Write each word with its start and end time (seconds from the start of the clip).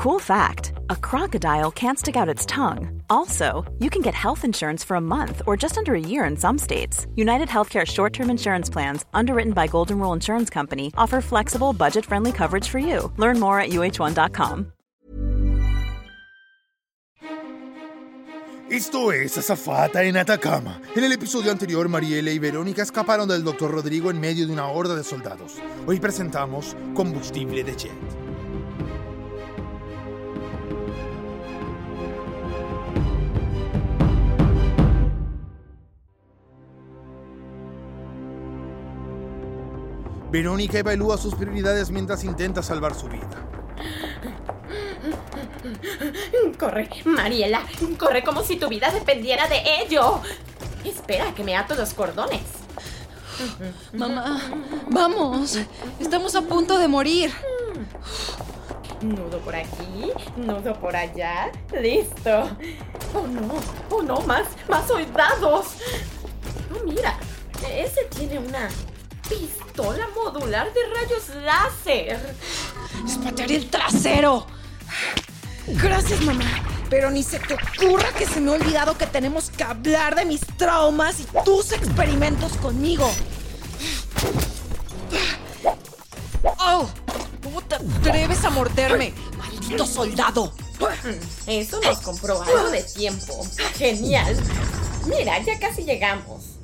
Cool 0.00 0.18
fact 0.18 0.72
a 0.88 0.96
crocodile 0.96 1.70
can't 1.70 1.98
stick 1.98 2.16
out 2.16 2.26
its 2.26 2.46
tongue. 2.46 3.02
Also, 3.10 3.70
you 3.80 3.90
can 3.90 4.00
get 4.00 4.14
health 4.14 4.46
insurance 4.46 4.82
for 4.82 4.94
a 4.94 5.00
month 5.00 5.42
or 5.46 5.58
just 5.58 5.76
under 5.76 5.94
a 5.94 6.00
year 6.00 6.24
in 6.24 6.38
some 6.38 6.56
states. 6.56 7.06
United 7.16 7.48
Healthcare 7.48 7.86
short 7.86 8.14
term 8.14 8.30
insurance 8.30 8.70
plans, 8.70 9.04
underwritten 9.12 9.52
by 9.52 9.66
Golden 9.66 9.98
Rule 9.98 10.14
Insurance 10.14 10.48
Company, 10.48 10.90
offer 10.96 11.20
flexible, 11.20 11.74
budget 11.74 12.06
friendly 12.06 12.32
coverage 12.32 12.66
for 12.66 12.78
you. 12.78 13.12
Learn 13.18 13.38
more 13.38 13.60
at 13.60 13.72
uh1.com. 13.72 14.72
Esto 18.70 19.12
es 19.12 19.36
Azafata 19.36 20.02
en 20.04 20.16
Atacama. 20.16 20.80
En 20.96 21.04
el 21.04 21.12
episodio 21.12 21.52
anterior, 21.52 21.86
Mariela 21.90 22.30
y 22.30 22.38
Verónica 22.38 22.80
escaparon 22.80 23.28
del 23.28 23.44
Dr. 23.44 23.70
Rodrigo 23.70 24.10
en 24.10 24.18
medio 24.18 24.46
de 24.46 24.52
una 24.54 24.68
horda 24.68 24.94
de 24.94 25.04
soldados. 25.04 25.58
Hoy 25.86 26.00
presentamos 26.00 26.74
Combustible 26.94 27.64
de 27.64 27.76
Jet. 27.76 28.19
Verónica 40.30 40.78
evalúa 40.78 41.18
sus 41.18 41.34
prioridades 41.34 41.90
mientras 41.90 42.22
intenta 42.22 42.62
salvar 42.62 42.94
su 42.94 43.08
vida. 43.08 43.28
Corre, 46.58 46.88
Mariela, 47.04 47.62
corre 47.98 48.22
como 48.22 48.42
si 48.42 48.56
tu 48.56 48.68
vida 48.68 48.90
dependiera 48.92 49.48
de 49.48 49.60
ello. 49.82 50.20
Espera 50.84 51.34
que 51.34 51.42
me 51.42 51.56
ato 51.56 51.74
los 51.74 51.94
cordones. 51.94 52.42
Mamá, 53.92 54.40
vamos. 54.88 55.58
Estamos 55.98 56.34
a 56.36 56.42
punto 56.42 56.78
de 56.78 56.86
morir. 56.86 57.32
Nudo 59.00 59.38
por 59.40 59.56
aquí, 59.56 60.12
nudo 60.36 60.74
por 60.74 60.94
allá. 60.94 61.50
Listo. 61.72 62.50
Oh 63.14 63.26
no, 63.26 63.54
oh 63.90 64.02
no, 64.02 64.20
más, 64.20 64.46
más 64.68 64.86
soldados. 64.86 65.76
Oh, 66.72 66.84
mira, 66.84 67.18
ese 67.68 68.04
tiene 68.04 68.38
una 68.38 68.68
pistola 69.30 70.08
modular 70.14 70.72
de 70.72 70.80
rayos 70.94 71.28
láser. 71.44 72.34
Les 73.04 73.16
patearé 73.18 73.56
el 73.56 73.70
trasero. 73.70 74.46
Gracias, 75.66 76.20
mamá. 76.22 76.44
Pero 76.90 77.10
ni 77.10 77.22
se 77.22 77.38
te 77.38 77.54
ocurra 77.54 78.08
que 78.18 78.26
se 78.26 78.40
me 78.40 78.50
ha 78.50 78.54
olvidado 78.54 78.98
que 78.98 79.06
tenemos 79.06 79.50
que 79.50 79.62
hablar 79.62 80.16
de 80.16 80.24
mis 80.24 80.40
traumas 80.56 81.20
y 81.20 81.26
tus 81.44 81.70
experimentos 81.72 82.52
conmigo. 82.54 83.08
¡Oh! 86.58 86.90
¿Cómo 87.44 87.62
te 87.62 87.76
atreves 87.76 88.44
a 88.44 88.50
morderme? 88.50 89.14
¡Maldito 89.38 89.86
soldado! 89.86 90.52
Eso 91.46 91.80
nos 91.80 92.00
compró 92.00 92.42
algo 92.42 92.70
de 92.70 92.82
tiempo. 92.82 93.46
Genial. 93.76 94.36
Mira, 95.06 95.38
ya 95.40 95.58
casi 95.60 95.84
llegamos. 95.84 96.56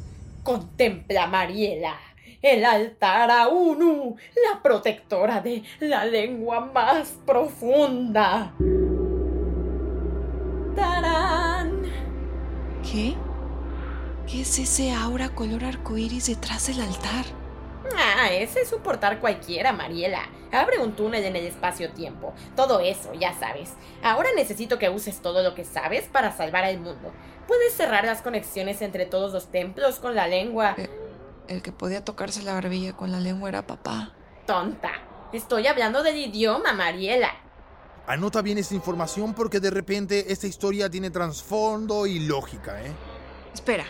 Contempla, 0.42 1.28
Mariela. 1.28 1.96
El 2.42 2.64
altar 2.64 3.30
a 3.30 3.48
Unu, 3.48 4.16
la 4.50 4.62
protectora 4.62 5.40
de 5.40 5.62
la 5.80 6.04
lengua 6.04 6.60
más 6.60 7.18
profunda. 7.24 8.52
¡Tarán! 10.74 11.82
¿Qué? 12.82 13.14
¿Qué 14.26 14.42
es 14.42 14.58
ese 14.58 14.92
aura 14.92 15.28
color 15.30 15.64
arcoíris 15.64 16.26
detrás 16.26 16.66
del 16.66 16.80
altar? 16.80 17.24
Ah, 17.96 18.28
ese 18.32 18.62
es 18.62 18.68
soportar 18.68 19.20
cualquiera, 19.20 19.72
Mariela. 19.72 20.22
Abre 20.52 20.78
un 20.78 20.92
túnel 20.92 21.24
en 21.24 21.36
el 21.36 21.46
espacio-tiempo. 21.46 22.34
Todo 22.54 22.80
eso, 22.80 23.14
ya 23.14 23.32
sabes. 23.34 23.74
Ahora 24.02 24.30
necesito 24.34 24.78
que 24.78 24.90
uses 24.90 25.20
todo 25.20 25.42
lo 25.42 25.54
que 25.54 25.64
sabes 25.64 26.04
para 26.04 26.32
salvar 26.32 26.64
al 26.64 26.78
mundo. 26.78 27.12
Puedes 27.46 27.74
cerrar 27.74 28.04
las 28.04 28.22
conexiones 28.22 28.82
entre 28.82 29.06
todos 29.06 29.32
los 29.32 29.50
templos 29.50 29.98
con 30.00 30.14
la 30.14 30.26
lengua. 30.26 30.74
Eh, 30.76 30.88
el 31.48 31.62
que 31.62 31.72
podía 31.72 32.04
tocarse 32.04 32.42
la 32.42 32.54
barbilla 32.54 32.96
con 32.96 33.12
la 33.12 33.20
lengua 33.20 33.48
era 33.48 33.66
papá. 33.66 34.12
Tonta. 34.46 34.92
Estoy 35.32 35.66
hablando 35.66 36.02
del 36.02 36.16
idioma, 36.16 36.72
Mariela. 36.72 37.30
Anota 38.06 38.40
bien 38.42 38.58
esta 38.58 38.74
información 38.74 39.34
porque 39.34 39.58
de 39.58 39.70
repente 39.70 40.32
esta 40.32 40.46
historia 40.46 40.88
tiene 40.88 41.10
trasfondo 41.10 42.06
y 42.06 42.20
lógica, 42.20 42.80
¿eh? 42.82 42.92
Espera. 43.52 43.84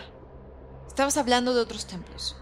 Estabas 0.87 1.17
hablando 1.17 1.53
de 1.53 1.61
otros 1.61 1.85
templos. 1.85 2.35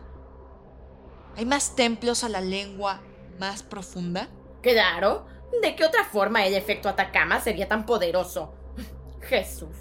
¿Hay 1.36 1.46
más 1.46 1.76
templos 1.76 2.24
a 2.24 2.30
la 2.30 2.40
lengua 2.40 3.02
más 3.40 3.64
profunda? 3.64 4.30
Claro. 4.62 5.26
¿De 5.62 5.76
qué 5.76 5.84
otra 5.84 6.06
forma 6.06 6.46
el 6.46 6.53
efecto 6.53 6.88
Atacama 6.88 7.42
sería 7.42 7.68
tan 7.68 7.86
poderoso? 7.86 8.53
Jesús. 9.22 9.76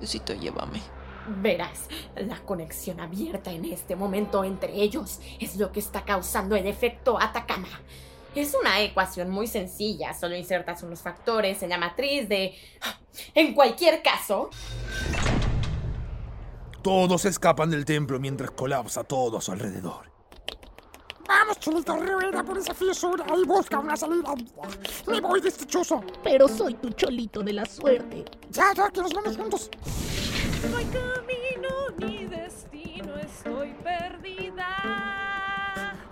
Diosito, 0.00 0.32
llévame. 0.32 0.80
Verás, 1.28 1.88
la 2.14 2.40
conexión 2.40 3.00
abierta 3.00 3.50
en 3.50 3.64
este 3.64 3.96
momento 3.96 4.44
entre 4.44 4.74
ellos 4.74 5.20
es 5.40 5.56
lo 5.56 5.72
que 5.72 5.80
está 5.80 6.04
causando 6.04 6.54
el 6.54 6.66
efecto 6.66 7.20
Atacama. 7.20 7.68
Es 8.34 8.54
una 8.54 8.80
ecuación 8.80 9.30
muy 9.30 9.46
sencilla, 9.46 10.12
solo 10.12 10.36
insertas 10.36 10.82
unos 10.82 11.00
factores 11.00 11.62
en 11.62 11.70
la 11.70 11.78
matriz 11.78 12.28
de... 12.28 12.54
En 13.34 13.54
cualquier 13.54 14.02
caso... 14.02 14.50
Todos 16.82 17.24
escapan 17.24 17.70
del 17.70 17.84
templo 17.84 18.20
mientras 18.20 18.50
colapsa 18.52 19.02
todo 19.02 19.38
a 19.38 19.40
su 19.40 19.50
alrededor. 19.52 20.12
Vamos, 21.26 21.58
chulito, 21.58 21.96
rueda 21.96 22.44
por 22.44 22.58
esa 22.58 22.74
fisura 22.74 23.24
y 23.36 23.44
busca 23.44 23.80
una 23.80 23.96
salida. 23.96 24.32
Me 25.08 25.20
voy 25.20 25.40
de 25.40 25.50
chozo. 25.50 26.00
Pero 26.22 26.46
soy 26.46 26.74
tu 26.74 26.90
cholito 26.90 27.42
de 27.42 27.54
la 27.54 27.66
suerte. 27.66 28.24
Ya, 28.50 28.72
ya, 28.74 28.90
que 28.90 29.00
nos 29.00 29.12
vamos 29.12 29.36
juntos. 29.36 29.70
No 30.70 30.76
hay 30.78 30.84
camino 30.86 31.90
ni 31.98 32.24
destino, 32.26 33.16
estoy 33.16 33.72
perdida. 33.84 34.66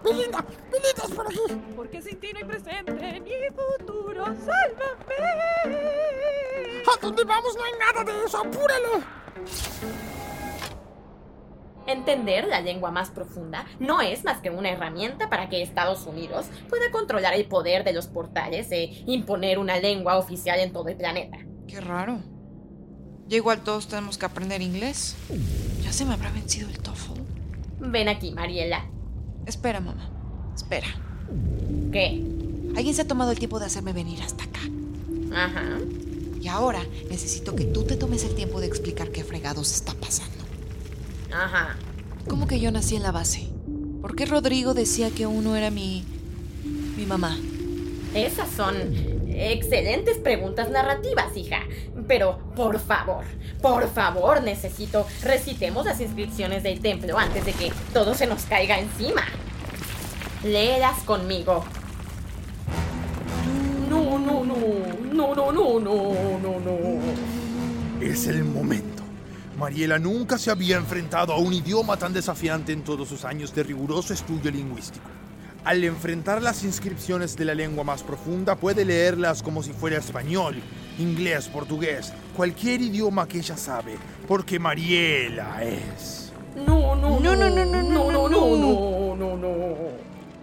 Belinda, 0.02 0.44
Belinda 0.70 1.02
es 1.04 1.10
por 1.10 1.26
aquí. 1.26 1.40
Porque 1.74 2.02
sin 2.02 2.20
ti 2.20 2.32
no 2.32 2.38
hay 2.38 2.44
presente 2.44 3.20
ni 3.20 3.32
futuro, 3.50 4.24
sálvame. 4.24 5.14
¿A 6.86 7.00
dónde 7.00 7.24
vamos? 7.24 7.56
No 7.56 7.64
hay 7.64 7.72
nada 7.78 8.04
de 8.04 8.24
eso, 8.24 8.38
apúrale. 8.38 9.04
Entender 11.86 12.46
la 12.46 12.60
lengua 12.60 12.90
más 12.90 13.10
profunda 13.10 13.66
no 13.78 14.00
es 14.00 14.24
más 14.24 14.38
que 14.40 14.50
una 14.50 14.70
herramienta 14.70 15.28
para 15.28 15.48
que 15.48 15.62
Estados 15.62 16.06
Unidos 16.06 16.46
pueda 16.68 16.90
controlar 16.90 17.34
el 17.34 17.46
poder 17.46 17.84
de 17.84 17.92
los 17.92 18.06
portales 18.06 18.70
e 18.72 19.02
imponer 19.06 19.58
una 19.58 19.78
lengua 19.78 20.16
oficial 20.16 20.60
en 20.60 20.72
todo 20.72 20.88
el 20.88 20.96
planeta. 20.96 21.38
Qué 21.66 21.80
raro. 21.80 22.33
Ya 23.28 23.36
igual 23.36 23.62
todos 23.62 23.88
tenemos 23.88 24.18
que 24.18 24.26
aprender 24.26 24.60
inglés. 24.62 25.16
¿Ya 25.82 25.92
se 25.92 26.04
me 26.04 26.14
habrá 26.14 26.30
vencido 26.30 26.68
el 26.68 26.78
TOEFL? 26.78 27.20
Ven 27.80 28.08
aquí, 28.08 28.32
Mariela. 28.32 28.84
Espera, 29.46 29.80
mamá. 29.80 30.10
Espera. 30.54 30.86
¿Qué? 31.92 32.22
Alguien 32.76 32.94
se 32.94 33.02
ha 33.02 33.06
tomado 33.06 33.30
el 33.30 33.38
tiempo 33.38 33.58
de 33.58 33.66
hacerme 33.66 33.92
venir 33.92 34.20
hasta 34.22 34.44
acá. 34.44 34.60
Ajá. 35.34 35.78
Y 36.40 36.48
ahora 36.48 36.82
necesito 37.08 37.56
que 37.56 37.64
tú 37.64 37.84
te 37.84 37.96
tomes 37.96 38.24
el 38.24 38.34
tiempo 38.34 38.60
de 38.60 38.66
explicar 38.66 39.10
qué 39.10 39.24
fregados 39.24 39.72
está 39.72 39.94
pasando. 39.94 40.44
Ajá. 41.32 41.76
¿Cómo 42.28 42.46
que 42.46 42.60
yo 42.60 42.70
nací 42.70 42.96
en 42.96 43.02
la 43.02 43.12
base? 43.12 43.48
¿Por 44.02 44.16
qué 44.16 44.26
Rodrigo 44.26 44.74
decía 44.74 45.10
que 45.10 45.26
uno 45.26 45.56
era 45.56 45.70
mi. 45.70 46.04
mi 46.96 47.06
mamá? 47.06 47.38
Esas 48.14 48.50
son 48.50 48.74
excelentes 49.34 50.18
preguntas 50.18 50.70
narrativas, 50.70 51.36
hija. 51.36 51.60
Pero, 52.06 52.38
por 52.54 52.78
favor, 52.78 53.24
por 53.60 53.88
favor, 53.88 54.42
necesito 54.42 55.06
recitemos 55.22 55.84
las 55.84 56.00
inscripciones 56.00 56.62
del 56.62 56.80
templo 56.80 57.18
antes 57.18 57.44
de 57.44 57.52
que 57.52 57.72
todo 57.92 58.14
se 58.14 58.26
nos 58.26 58.44
caiga 58.44 58.78
encima. 58.78 59.22
Léelas 60.42 61.02
conmigo. 61.04 61.64
No, 63.88 64.18
no, 64.18 64.44
no, 64.44 64.54
no, 65.12 65.34
no, 65.34 65.52
no, 65.52 65.80
no, 65.80 66.38
no, 66.38 66.60
no. 66.60 68.02
Es 68.02 68.26
el 68.26 68.44
momento. 68.44 69.02
Mariela 69.58 69.98
nunca 69.98 70.36
se 70.36 70.50
había 70.50 70.76
enfrentado 70.76 71.32
a 71.32 71.38
un 71.38 71.52
idioma 71.52 71.96
tan 71.96 72.12
desafiante 72.12 72.72
en 72.72 72.82
todos 72.82 73.08
sus 73.08 73.24
años 73.24 73.54
de 73.54 73.62
riguroso 73.62 74.12
estudio 74.12 74.50
lingüístico. 74.50 75.08
Al 75.64 75.82
enfrentar 75.82 76.42
las 76.42 76.62
inscripciones 76.62 77.36
de 77.36 77.46
la 77.46 77.54
lengua 77.54 77.84
más 77.84 78.02
profunda, 78.02 78.54
puede 78.54 78.84
leerlas 78.84 79.42
como 79.42 79.62
si 79.62 79.72
fuera 79.72 79.96
español, 79.96 80.56
inglés, 80.98 81.48
portugués, 81.48 82.12
cualquier 82.36 82.82
idioma 82.82 83.26
que 83.26 83.38
ella 83.38 83.56
sabe, 83.56 83.96
porque 84.28 84.58
Mariela 84.58 85.64
es. 85.64 86.32
No, 86.54 86.94
no, 86.94 87.18
No, 87.18 87.34
no, 87.34 87.48
no, 87.48 87.64
no, 87.64 87.82
no, 87.82 88.12
no, 88.12 88.28
no, 88.28 88.56
no, 88.56 89.16
no, 89.16 89.36
no. 89.38 89.74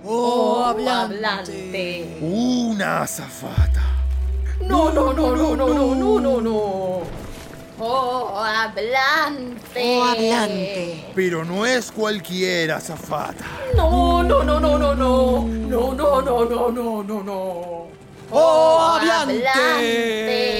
Oh, 0.03 0.63
hablante. 0.65 2.17
Una 2.21 3.03
azafata. 3.03 3.83
No, 4.67 4.91
no, 4.91 5.13
no, 5.13 5.35
no, 5.35 5.55
no, 5.55 5.67
no, 5.67 5.95
no, 5.95 6.19
no, 6.19 6.41
no. 6.41 6.80
Oh, 7.83 8.37
hablante. 8.37 9.81
Oh, 9.83 10.03
hablante. 10.03 11.03
Pero 11.15 11.43
no 11.43 11.65
es 11.65 11.91
cualquier 11.91 12.71
azafata. 12.71 13.43
No, 13.75 14.21
no, 14.21 14.43
no, 14.43 14.59
no, 14.59 14.77
no, 14.77 14.93
no. 14.93 15.47
No, 15.47 15.91
no, 15.95 16.21
no, 16.21 16.45
no, 16.45 16.71
no, 16.71 17.01
no, 17.01 17.23
no. 17.23 17.87
¡Oh, 18.29 18.79
hablante! 18.79 19.47
hablante! 19.47 20.59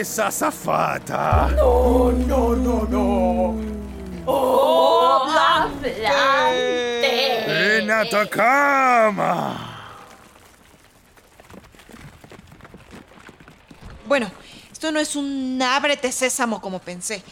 Esa 0.00 0.32
zafata. 0.32 1.48
No, 1.54 2.10
no, 2.10 2.56
no, 2.56 2.84
no. 2.90 3.54
¡Oh, 4.26 5.30
hablante! 5.30 6.02
En 7.78 7.88
Atacama. 7.92 9.68
Bueno, 14.04 14.32
esto 14.82 14.90
no 14.90 14.98
es 14.98 15.14
un 15.14 15.62
ábrete 15.62 16.10
sésamo 16.10 16.60
como 16.60 16.80
pensé. 16.80 17.22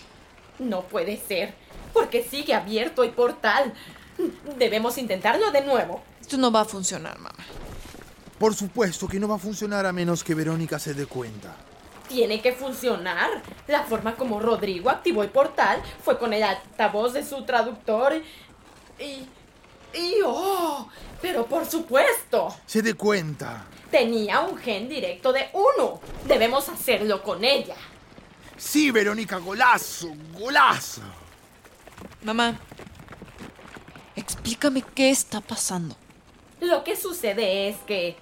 No 0.61 0.82
puede 0.82 1.17
ser, 1.17 1.52
porque 1.93 2.23
sigue 2.23 2.55
abierto 2.55 3.02
el 3.02 3.11
portal. 3.11 3.75
Debemos 4.56 4.97
intentarlo 4.99 5.50
de 5.50 5.62
nuevo. 5.62 6.00
Esto 6.20 6.37
no 6.37 6.52
va 6.52 6.61
a 6.61 6.64
funcionar, 6.64 7.19
mamá. 7.19 7.35
Por 8.38 8.55
supuesto 8.55 9.08
que 9.08 9.19
no 9.19 9.26
va 9.26 9.35
a 9.35 9.38
funcionar 9.38 9.85
a 9.85 9.93
menos 9.93 10.23
que 10.23 10.37
Verónica 10.37 10.79
se 10.79 10.94
dé 10.94 11.06
cuenta. 11.06 11.56
Tiene 12.08 12.41
que 12.41 12.52
funcionar. 12.52 13.43
La 13.67 13.82
forma 13.82 14.14
como 14.14 14.38
Rodrigo 14.38 14.88
activó 14.88 15.25
el 15.25 15.31
portal 15.31 15.82
fue 16.05 16.20
con 16.20 16.32
el 16.32 16.44
altavoz 16.44 17.14
de 17.14 17.26
su 17.26 17.43
traductor 17.43 18.14
y... 19.00 19.26
Y... 19.95 20.15
¡Oh! 20.25 20.89
Pero 21.21 21.47
por 21.47 21.67
supuesto, 21.67 22.55
Se 22.67 22.81
dé 22.81 22.95
cuenta. 22.95 23.65
tenía 23.91 24.41
un 24.41 24.57
gen 24.57 24.89
directo 24.89 25.33
de 25.33 25.51
uno. 25.53 26.01
Debemos 26.27 26.69
hacerlo 26.69 27.23
con 27.23 27.45
ella. 27.45 27.77
Sí, 28.57 28.91
Verónica, 28.91 29.37
golazo, 29.39 30.09
golazo. 30.33 31.03
Mamá, 32.23 32.59
explícame 34.17 34.83
qué 34.95 35.11
está 35.11 35.41
pasando. 35.41 35.97
Lo 36.61 36.85
que 36.85 36.97
sucede 36.97 37.69
es 37.69 37.77
que... 37.87 38.17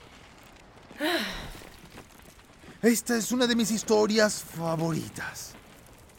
Esta 2.83 3.17
es 3.17 3.33
una 3.33 3.47
de 3.47 3.57
mis 3.57 3.71
historias 3.71 4.43
favoritas. 4.57 5.53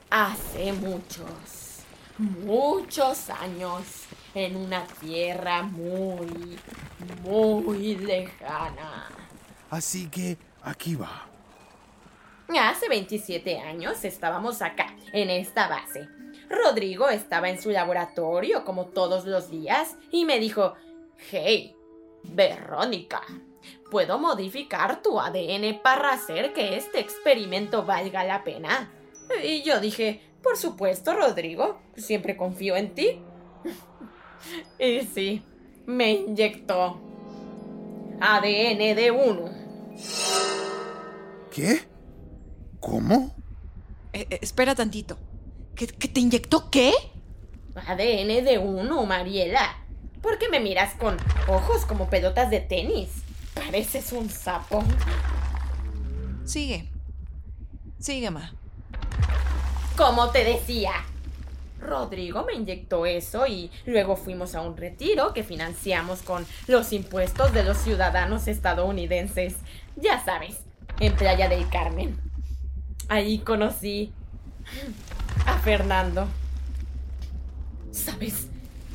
Hace 0.09 0.73
muchos, 0.73 1.27
muchos 2.19 3.29
años, 3.29 3.81
en 4.35 4.55
una 4.55 4.85
tierra 4.85 5.63
muy, 5.63 6.59
muy 7.23 7.95
lejana. 7.95 9.07
Así 9.69 10.09
que 10.09 10.37
aquí 10.61 10.95
va. 10.95 11.25
Hace 12.61 12.89
27 12.89 13.59
años 13.59 14.03
estábamos 14.03 14.61
acá, 14.61 14.95
en 15.13 15.29
esta 15.29 15.67
base. 15.67 16.07
Rodrigo 16.49 17.09
estaba 17.09 17.49
en 17.49 17.61
su 17.61 17.69
laboratorio 17.69 18.65
como 18.65 18.87
todos 18.87 19.25
los 19.25 19.49
días 19.49 19.95
y 20.11 20.25
me 20.25 20.39
dijo, 20.39 20.73
hey, 21.31 21.75
Verónica, 22.23 23.21
¿puedo 23.91 24.17
modificar 24.19 25.01
tu 25.01 25.19
ADN 25.19 25.79
para 25.81 26.11
hacer 26.11 26.53
que 26.53 26.75
este 26.75 26.99
experimento 26.99 27.85
valga 27.85 28.23
la 28.23 28.43
pena? 28.43 28.91
Y 29.43 29.61
yo 29.61 29.79
dije, 29.79 30.28
por 30.41 30.57
supuesto, 30.57 31.13
Rodrigo, 31.13 31.79
siempre 31.95 32.37
confío 32.37 32.75
en 32.75 32.93
ti. 32.93 33.21
y 34.79 35.01
sí, 35.01 35.43
me 35.85 36.11
inyectó 36.11 36.99
ADN 38.21 38.95
de 38.95 39.11
uno. 39.11 39.51
¿Qué? 41.51 41.81
¿Cómo? 42.79 43.35
Eh, 44.13 44.27
eh, 44.29 44.39
espera 44.41 44.75
tantito. 44.75 45.17
¿Que, 45.75 45.87
que 45.87 46.07
te 46.07 46.19
inyectó 46.19 46.69
qué? 46.69 46.93
ADN 47.75 48.43
de 48.43 48.57
uno, 48.61 49.05
Mariela. 49.05 49.77
¿Por 50.21 50.37
qué 50.37 50.49
me 50.49 50.59
miras 50.59 50.95
con 50.95 51.17
ojos 51.47 51.85
como 51.85 52.09
pelotas 52.09 52.49
de 52.49 52.59
tenis? 52.59 53.09
Pareces 53.53 54.11
un 54.11 54.29
sapo. 54.29 54.83
Sigue. 56.45 56.89
Sigue, 57.99 58.29
ma. 58.29 58.53
Como 59.99 60.29
te 60.29 60.45
decía. 60.45 60.93
Rodrigo 61.81 62.45
me 62.45 62.53
inyectó 62.53 63.05
eso 63.05 63.45
y 63.47 63.69
luego 63.85 64.15
fuimos 64.15 64.55
a 64.55 64.61
un 64.61 64.77
retiro 64.77 65.33
que 65.33 65.43
financiamos 65.43 66.21
con 66.21 66.45
los 66.67 66.93
impuestos 66.93 67.51
de 67.51 67.63
los 67.65 67.77
ciudadanos 67.79 68.47
estadounidenses. 68.47 69.57
Ya 69.97 70.23
sabes, 70.23 70.61
en 71.01 71.13
Playa 71.17 71.49
del 71.49 71.67
Carmen. 71.67 72.17
Ahí 73.09 73.39
conocí 73.39 74.13
a 75.45 75.57
Fernando. 75.57 76.29
¿Sabes 77.91 78.47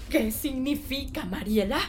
qué 0.09 0.33
significa, 0.33 1.27
Mariela? 1.27 1.81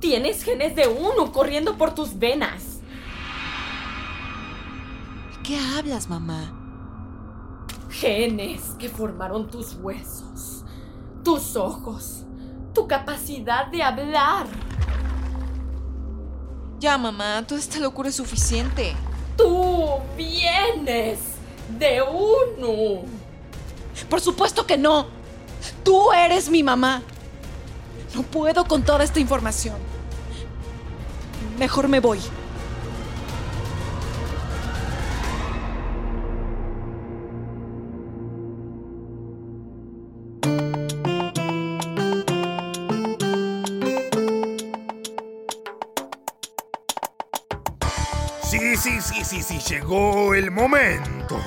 Tienes 0.00 0.44
genes 0.44 0.76
de 0.76 0.86
uno 0.86 1.32
corriendo 1.32 1.78
por 1.78 1.94
tus 1.94 2.18
venas. 2.18 2.80
¿De 5.30 5.42
qué 5.44 5.58
hablas, 5.78 6.10
mamá? 6.10 6.57
Genes 8.00 8.60
que 8.78 8.88
formaron 8.88 9.50
tus 9.50 9.74
huesos, 9.74 10.62
tus 11.24 11.56
ojos, 11.56 12.22
tu 12.72 12.86
capacidad 12.86 13.66
de 13.66 13.82
hablar. 13.82 14.46
Ya, 16.78 16.96
mamá, 16.96 17.44
toda 17.44 17.58
esta 17.58 17.80
locura 17.80 18.08
es 18.08 18.14
suficiente. 18.14 18.94
Tú 19.36 19.96
vienes 20.16 21.18
de 21.76 22.00
uno. 22.00 23.02
Por 24.08 24.20
supuesto 24.20 24.64
que 24.64 24.78
no. 24.78 25.06
Tú 25.82 26.12
eres 26.12 26.48
mi 26.50 26.62
mamá. 26.62 27.02
No 28.14 28.22
puedo 28.22 28.64
con 28.64 28.84
toda 28.84 29.02
esta 29.02 29.18
información. 29.18 29.74
Mejor 31.58 31.88
me 31.88 31.98
voy. 31.98 32.20
Sí, 48.80 49.00
sí, 49.00 49.24
sí, 49.24 49.42
sí, 49.42 49.58
llegó 49.58 50.34
el 50.34 50.52
momento. 50.52 51.40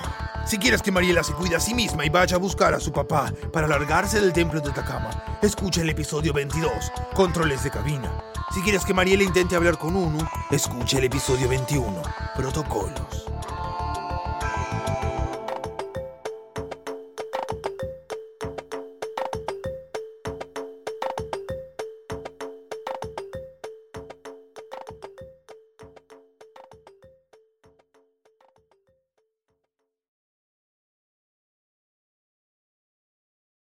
Si 0.45 0.57
quieres 0.57 0.81
que 0.81 0.91
Mariela 0.91 1.23
se 1.23 1.31
cuide 1.31 1.55
a 1.55 1.61
sí 1.61 1.73
misma 1.73 2.05
y 2.05 2.09
vaya 2.09 2.35
a 2.35 2.39
buscar 2.39 2.73
a 2.73 2.79
su 2.81 2.91
papá 2.91 3.31
para 3.53 3.69
largarse 3.69 4.19
del 4.19 4.33
templo 4.33 4.59
de 4.59 4.69
Atacama, 4.69 5.37
escucha 5.41 5.81
el 5.81 5.89
episodio 5.89 6.33
22, 6.33 6.69
Controles 7.13 7.63
de 7.63 7.71
cabina. 7.71 8.11
Si 8.53 8.61
quieres 8.61 8.83
que 8.83 8.93
Mariela 8.93 9.23
intente 9.23 9.55
hablar 9.55 9.77
con 9.77 9.95
uno, 9.95 10.29
escucha 10.51 10.97
el 10.97 11.05
episodio 11.05 11.47
21, 11.47 12.01
Protocolos. 12.35 13.25